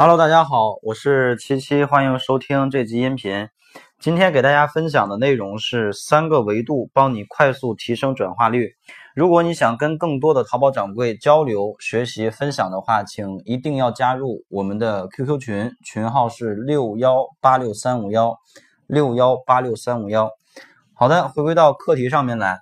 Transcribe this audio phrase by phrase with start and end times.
[0.00, 3.48] Hello，大家好，我是七七，欢迎收听这集音频。
[3.98, 8.76] 今天给大家分享的内容是三个维度，帮你快速提升转化率。
[9.16, 18.38] 如果你想跟更多的淘宝掌柜交流、学习、分享的话，请一定要加入我们的 QQ 群，群号是六幺八六三五幺
[18.86, 20.30] 六幺八六三五幺。
[20.94, 22.60] 好的，回归到课题上面来。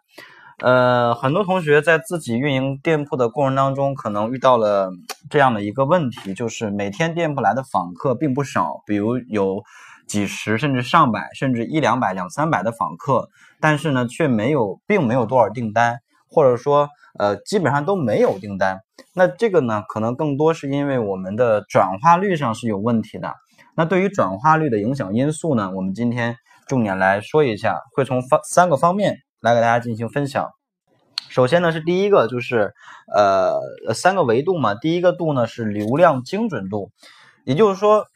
[0.62, 4.90] 呃，很多同学在自己运营店铺的过程当中，可能遇到了
[5.28, 9.62] 这样的一个问题，就是每天店铺来的访客并不少，比如有
[10.08, 13.28] 几十甚至上百，甚至一两百、两三百的访客，
[13.60, 16.88] 但是呢，却没有，并没有多少订单，或者说，
[17.18, 18.80] 呃，基本上都没有订单。
[19.12, 23.34] 那这个呢，可能更多是因为我们的转化率上是有问题的。
[23.76, 26.34] 那对于转化率的影响因素呢，我们今天
[26.66, 29.18] 重点来说一下，会从方三个方面。
[29.42, 30.48] 来给大家进行分享。
[31.28, 32.72] 首先呢，是第一个，就是
[33.14, 33.60] 呃
[33.94, 34.74] 三个维度嘛。
[34.74, 36.90] 第一个度呢是流量精准度，
[37.44, 38.06] 也就是说，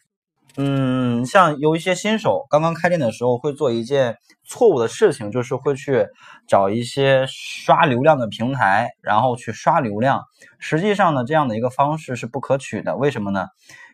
[0.57, 6.07] 嗯，像有一些新手刚刚开店的时候会做一件错误的事情，就是会去
[6.49, 10.23] 找一些刷流量的平台，然后去刷流量。
[10.59, 12.97] 实际上呢，这样的一个方式是不可取的。
[12.97, 13.49] 为什么呢？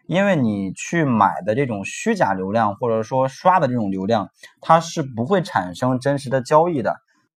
[0.06, 4.28] 因为你去买的这种虚假流量，或者说刷的这种流量，
[4.60, 6.94] 它是不会产生真实的交易的。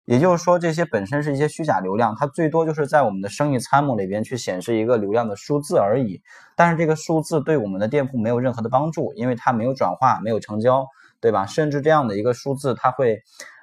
[0.09, 6.19] 也就是说，这些本身是一些虚假流量，它最多就是在我们的生意参谋里边去显示一个流量的数字而已。
[6.55, 10.87] 但是这个数字对我们的店铺没有任何的帮助，因为它没有转化，没有成交，
[11.21, 11.45] 对吧？
[11.45, 13.21] 甚至这样的一个数字，它会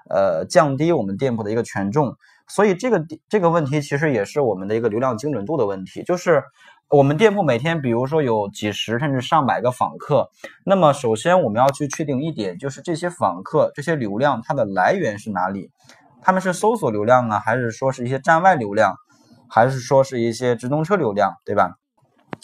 [0.09, 2.15] 呃降低我们店铺的一个权重。
[2.47, 6.05] 所以这个这个问题其实也是我们的一个流量精准度的问题。
[6.05, 6.45] 就是
[6.89, 10.31] 我们店铺每天，比如说有几十甚至上百个访客，
[10.65, 15.73] 那么首先我们要去确定一点，就是这些访客、这些流量它的来源是哪里。
[16.27, 18.97] 他们是搜索流量啊，还是说是一些站外流量，
[19.49, 21.77] 还是说是一些直通车流量，对吧？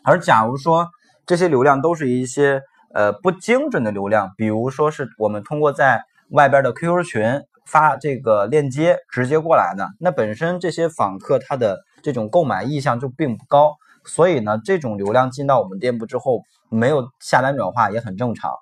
[0.04, 0.88] 而假如说
[1.26, 2.62] 这些流量都是一些
[2.94, 18.52] 呃不精准的流量，比如说是我们通过在外边的 QQ 群发这个链接直接过来的，那本身这些访客他的这种购买意向就并不高，所以呢，这种流量进到我们店铺之后没有下单转化也很正常，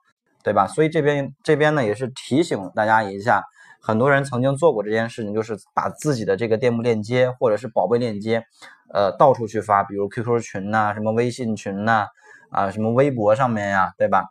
[0.43, 0.67] 对吧？
[0.67, 3.45] 所以这边这边呢也是提醒大家一下。
[3.83, 8.45] 很多人曾经做过这件事情，就是把自己的这个店铺链接或者是宝贝链接，
[8.93, 12.07] 呃，到处去发，比如 QQ 群呐，什么微信群呐，
[12.51, 14.25] 啊，什么微博上面呀，对吧？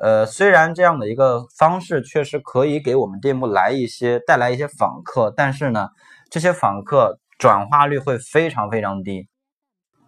[0.00, 5.88] 呃，虽然这样的一个方式确实可以给我们店铺来一些带来一些访客，但是呢，
[6.30, 9.28] 这些访客转化率会非常非常低。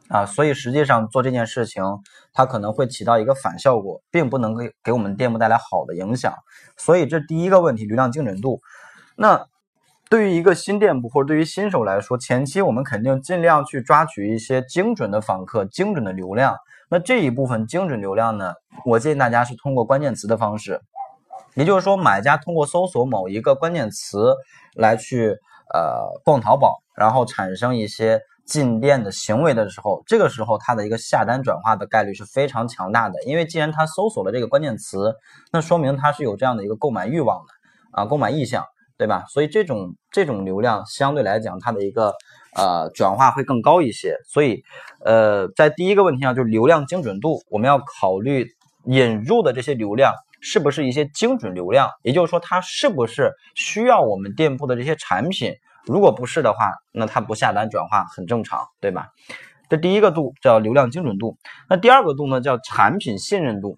[0.09, 1.82] 啊，所以实际上做这件事情，
[2.34, 6.34] 它可能会起到一个反效果，并不能给给我们店铺带来好的影响。
[6.76, 8.61] 所以这第一个问题，流量精准度。
[9.17, 9.47] 那
[10.09, 16.57] 对于一个新店铺或者对于新手来说，前期我们肯定尽量去抓取一些精准的访客、精准的流量。
[16.91, 18.55] 那这一部分精准流量呢，
[18.85, 20.81] 我建议大家是通过关键词的方式，
[21.55, 24.35] 也就是说，买家通过搜索某一个关键词
[24.75, 25.37] 来去
[25.73, 28.21] 呃逛淘宝，然后产生一些。
[28.47, 35.15] 进店的行为的时候，这个时候它的一个下单转化的概率是非常强大的，因为既然他搜索了这个关键词，
[35.51, 37.53] 那说明他是有这样的一个购买欲望的
[37.93, 38.63] 啊，购买意向，
[38.97, 39.25] 对吧？
[39.28, 42.15] 所以这种这种流量相对来讲，它的一个
[42.55, 44.16] 呃转化会更高一些。
[44.28, 44.62] 所以
[45.05, 48.47] 呃，在第一个问题上，就是流量精准度，我们要考虑
[48.84, 55.53] 引入的这些流量是不是一些精准流量，也就是说，它是不是需要我们店铺的这些产品。
[55.87, 59.09] 如果不是的话，那它不下单转化很正常，对吧？
[59.69, 61.37] 这第一个度叫流量精准度，
[61.69, 63.76] 那第二个度呢叫产品信任度。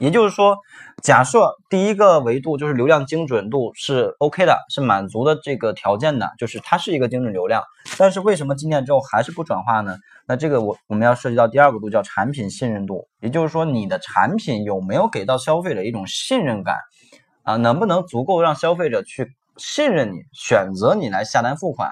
[0.00, 0.56] 也就是说，
[1.02, 7.62] 假设第一个维度就是流量精准度是 OK 的，是满足的这个条件的，就是它是一个精准流量。
[7.98, 9.96] 但是为什么进店之后还是不转化呢？
[10.26, 16.76] 那这个我我们要涉及到第二个度叫产品信任度，也就是说你的产品有没有给到消费者一种信任感
[17.44, 17.56] 啊？
[17.56, 19.30] 能不能足够让消费者去？
[19.56, 21.90] 信任你，选择你来下单付款，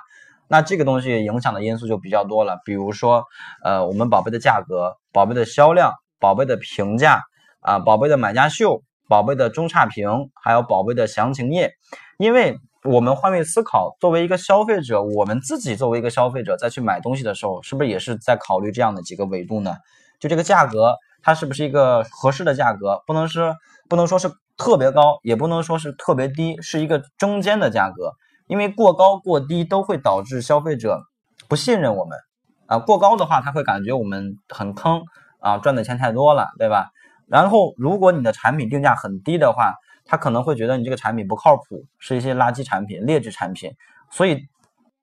[0.48, 2.62] 那这个东西影响的因素就比较多了。
[2.64, 3.24] 比如说，
[3.62, 7.20] 呃，我们宝贝的价格、宝贝的销量、宝贝的评价
[7.68, 11.74] 啊、宝贝的买家秀、宝贝的中差评，还有宝贝的详情页。
[12.16, 19.76] 因为我们换位思考，作为一个消费者，我们自己作为一个消费者再去买东西的时候，是不是也是在考虑这样的几个维度呢？
[20.18, 23.02] 就这个价格，它是不是一个合适的价格？
[23.06, 23.54] 不能是，
[23.86, 24.32] 不能说是。
[24.56, 28.14] 特别高也不能说是特别低，是一个中间的价格。
[28.48, 31.00] 因为过高过低都会导致消费者
[31.48, 32.18] 不信任我们
[32.66, 32.78] 啊。
[32.80, 35.04] 过高的话，他会感觉我们很坑
[35.38, 36.90] 啊，赚的钱太多了，对吧？
[37.28, 43.72] 然后如果你的产品定价很低的话，他可能会觉得你这个产品不靠谱，是一些垃圾产品、劣质产品。
[44.10, 44.48] 所以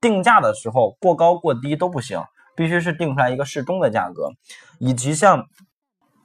[0.01, 2.21] 定价的时候过高过低都不行，
[2.55, 4.31] 必须是定出来一个适中的价格，
[4.79, 5.45] 以及像。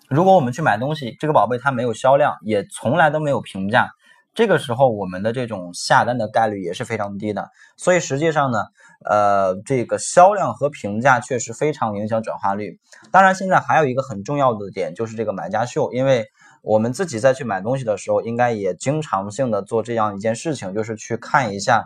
[0.09, 3.91] 如果我们去买东西，这个宝贝它没有销量，也从来都没有评价，
[4.35, 7.49] 这个时候我们的这种下单的概率也是非常低的。
[7.77, 8.59] 所以实际上呢，
[9.05, 12.79] 呃，这个销量和评价确实非常影响转化率。
[13.11, 16.27] 当然，现在还有一个很重要的点就是这个买家秀，因为
[16.63, 21.85] 我们自己再去买东西的时候，应该也经常性的做这样一件事情，就是去看一下，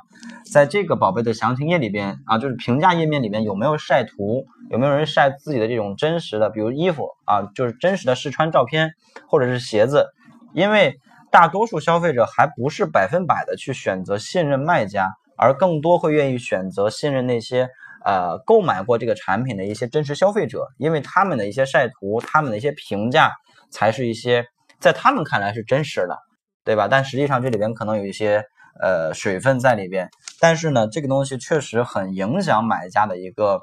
[0.53, 4.47] 在这个宝贝的详情页里边啊，就是评价页面里面有没有晒图。
[4.71, 8.93] 有没有人晒自己的这种真实的，比如衣服啊，就是真实的试穿照片，
[9.29, 10.07] 或者是鞋子？
[10.55, 10.97] 因为
[11.31, 17.69] 大多数消费者还不是百分百的去选择信任卖家，而更多会愿意选择信任那些
[18.05, 23.33] 呃购买过这个产品的一些真实消费者，因为他们的一些晒图，他们的一些评价，
[23.71, 24.47] 才是一些
[24.81, 26.19] 在他们看来是真实的，
[26.65, 26.89] 对吧？
[26.89, 28.45] 但实际上这里边可能有一些。
[28.83, 30.11] 呃，水分在里边，
[30.41, 33.61] 但是呢，这个东西确实很影响买家的一个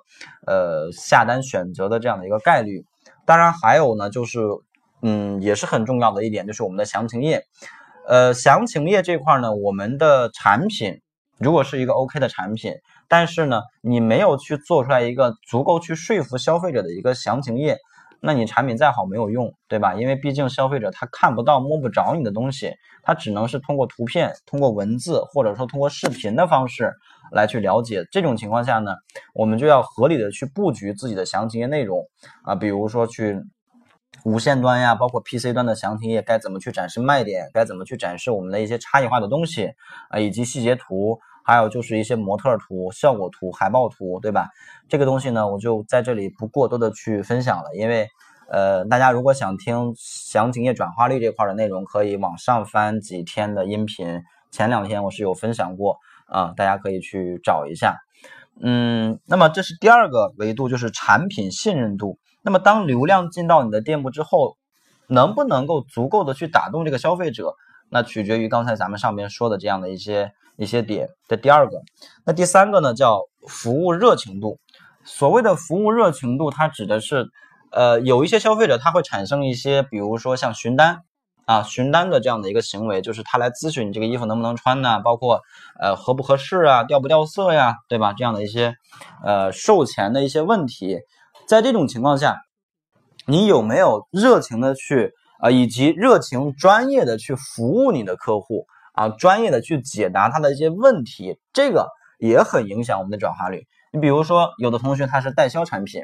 [0.48, 2.86] 呃下单选择的这样的一个概率。
[3.26, 4.40] 当然还有呢，就是
[5.02, 7.44] 嗯，也是很重要的一点，就是我们的详情页。
[8.08, 11.02] 呃，详情页这块呢，我们的产品
[11.42, 12.74] 如果是一个 OK 的产品，
[13.08, 17.78] 但是呢，你没有去做出来一个足够去说服消费者的一个详情页。
[18.24, 19.96] 那你产品再好没有用，对吧？
[19.96, 22.72] 因为毕竟消费者他看不到摸不着你的东西，
[23.02, 26.94] 他只能是通过图片、通过文字或者说通过视频的方式
[27.32, 28.06] 来去了解。
[28.12, 28.94] 这种情况下呢，
[29.34, 32.06] 我们就要合理的去布局自己的详情页内容
[32.44, 33.42] 啊，比如说去
[34.24, 39.72] 无线端呀，包括 PC 端的详情页该怎么去展示卖点，该怎么去展示我们的一些差异化的东西
[40.12, 41.20] 啊，以及细节图。
[41.44, 44.50] 还有就是一些模特图、效果图、海报图，对吧？
[44.88, 48.08] 这个东西呢，我就在这里不过多的去分享了，因为，
[48.50, 54.22] 呃，大家如果想听详情页转化率这块的内容，可以往上翻几天的音频，
[54.52, 55.98] 前两天我是有分享过
[56.28, 57.98] 啊，大家可以去找一下。
[58.62, 62.20] 嗯，那么这是第二个维度，就是产品信任度。
[62.44, 64.58] 那么当流量进到你的店铺之后，
[65.08, 67.56] 能不能够足够的去打动这个消费者？
[67.90, 70.34] 那取决于刚才咱们上面说的这样的一些。
[70.62, 71.82] 一些点，这第二个，
[72.24, 72.94] 那第三个呢？
[72.94, 74.60] 叫服务热情度。
[75.04, 77.28] 所谓的服务热情度，它指的是，
[77.72, 81.02] 呃，有一些消费者他会产生一些，比如说像询单
[81.46, 85.00] 啊、询单的这样的一个行为，就是他来咨询你这个衣服能不能穿呢？
[85.00, 85.42] 包括
[85.80, 88.14] 呃合不合适啊、掉不掉色呀，对吧？
[88.14, 88.76] 这样的一些
[89.26, 91.00] 呃售前的一些问题，
[91.48, 92.40] 在这种情况下，
[93.26, 98.68] 你有没有热情的去啊，以及热情专业的去服务你的客户？
[98.94, 101.90] 啊，专业的去解答他的一些问题，这个
[102.20, 103.66] 也很影响我们的转化率。
[103.92, 106.04] 你比如说，有的同学他是代销产品，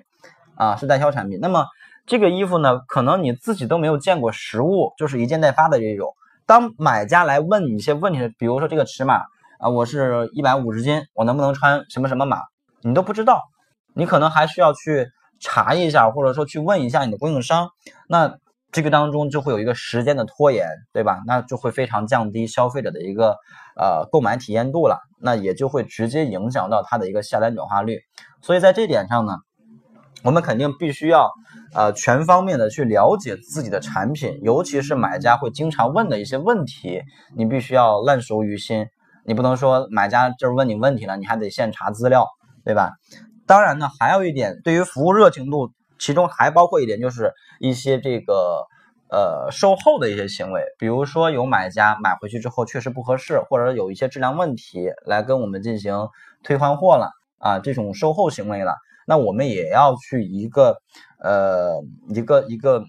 [0.55, 1.67] 啊，是代销产品，那么
[2.05, 6.13] 这个衣服呢，可能你自己都没有见过实物，就是一件代发的这种。
[6.45, 9.23] 当买家来问你一些问题，比如说这个尺码
[9.59, 12.39] 啊，我是一百五十斤，我能不能穿什么什么码，
[12.81, 13.43] 你都不知道，
[13.93, 15.07] 你可能还需要去
[15.39, 17.69] 查一下，或者说去问一下你的供应商。
[18.07, 18.37] 那
[18.69, 21.21] 这个当中就会有一个时间的拖延，对吧？
[21.25, 23.37] 那就会非常降低消费者的一个
[23.77, 28.01] 呃购买体验度了，那也就会直接影响到它的一个下单转化率。
[28.41, 29.37] 所以在这点上呢，
[30.23, 31.31] 我们肯定必须要
[31.73, 37.01] 呃全方面的去了解自己的产品，尤其是买家会经常问的一些问题，
[37.35, 38.85] 你必须要烂熟于心。
[39.23, 42.27] 你不能说买家这儿问你问题了，你还得现查资料，
[42.65, 42.91] 对吧？
[43.47, 45.71] 当然呢，还有一点，对于服务热情度。
[45.99, 48.67] 其中还包括一点，就是一些这个
[49.09, 56.09] 呃售后的一些行为，比如说有买家买回去之后确实不合适，或者有一些质量问题，来跟我们进行
[56.43, 60.77] 退换货了啊，这种售后行为了，那我们也要去一个
[61.19, 62.83] 呃一个一个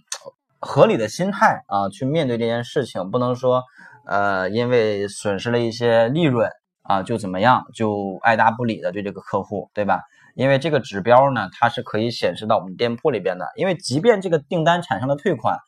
[0.60, 3.62] 合理的心态啊去面对这件事情，不能说
[4.04, 6.50] 呃因为损失了一些利润
[6.82, 10.02] 啊就怎么样就爱答不理的对这个客户，对吧？
[10.38, 13.48] 因为这个指标呢，它是可以显示到我们店铺里边的。
[13.56, 15.58] 因为即便这个订单产生了退款，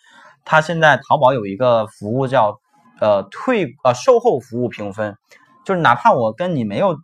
[0.45, 2.61] 它现在淘宝有一个服务叫
[3.00, 5.17] 呃退呃售后服务评分，
[5.67, 6.97] 就是哪怕我跟你没有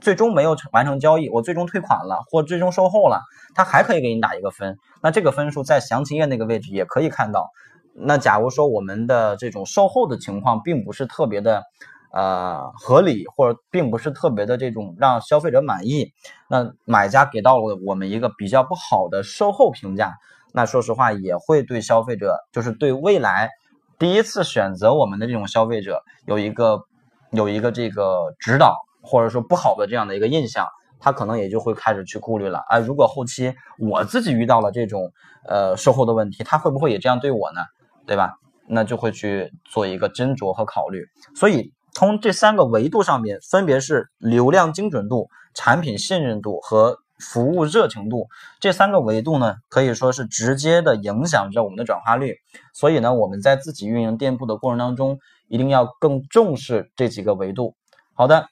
[0.00, 3.20] 最终没有完成交易，我最终退款了或最终售后了，
[3.54, 4.78] 它还可以给你打一个分。
[5.02, 7.50] 那这个分数在详情页那个位置也可以看到。
[7.92, 11.64] 那假如说我们的这种售后的情况并不是特别的。
[12.12, 16.12] 呃，合理或者并不是特别的这种让消费者满意，
[16.48, 20.14] 那买家给到了我们一个比较不好的售后评价，
[20.52, 23.50] 那说实话也会对消费者，就是对未来
[23.96, 26.82] 第一次选择我们的这种消费者有一个
[27.30, 30.66] 有一个这个指导或者说不好的这样的一个印象，
[30.98, 32.64] 他可能也就会开始去顾虑了。
[32.66, 35.12] 啊，如果后期我自己遇到了这种
[35.46, 37.60] 呃售后的问题，他会不会也这样对我呢？
[38.04, 38.34] 对吧？
[38.66, 41.04] 那就会去做一个斟酌和考虑，
[41.36, 41.72] 所以。
[41.92, 48.28] 从这三个维度上面，分别是流量精准度、产品信任度和服务热情度
[48.60, 52.36] 这三个维度呢，可以说是直接的影响着我们的转化率。
[52.72, 55.18] 所以呢，我们在自己运营店铺的过程当中，
[55.48, 57.74] 一定要更重视这几个维度。
[58.14, 58.46] 好的，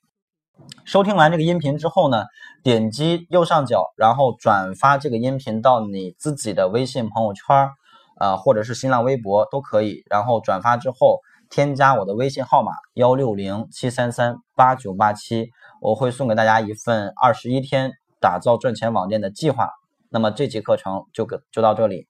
[0.84, 2.24] 收听完这个音频之后呢，
[2.62, 7.70] 点击右上角，然后转发这个音频到你自己的微信朋友圈
[8.18, 10.02] 啊，或者是新浪微博都可以。
[10.10, 15.50] 然后转发之后，添加我的微信号码幺六零七三三八九八七，
[15.80, 17.92] 我会送给大家一份二十一天。
[18.20, 19.70] 打造赚钱网店的计划，
[20.08, 22.08] 那么这节课程就就到这里。